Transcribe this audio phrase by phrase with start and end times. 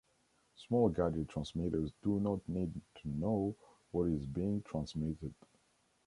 [0.55, 3.55] Small gadget transmitters do not need to know
[3.91, 5.35] what is being transmitted.